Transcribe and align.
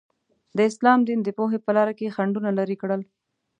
د 0.57 0.59
اسلام 0.69 0.99
دین 1.07 1.19
د 1.23 1.29
پوهې 1.37 1.59
په 1.65 1.71
لاره 1.77 1.93
کې 1.97 2.13
خنډونه 2.15 2.49
لرې 2.59 2.75
کړل. 2.81 3.01